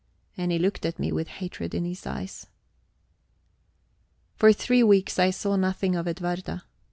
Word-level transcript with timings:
And 0.35 0.51
he 0.51 0.57
looked 0.57 0.83
at 0.83 0.97
me 0.97 1.11
with 1.11 1.27
hatred 1.27 1.75
in 1.75 1.85
his 1.85 2.07
eyes. 2.07 2.47
For 4.35 4.51
three 4.51 4.81
weeks 4.81 5.19
I 5.19 5.29
saw 5.29 5.55
nothing 5.57 5.95
of 5.95 6.07
Edwarda. 6.07 6.63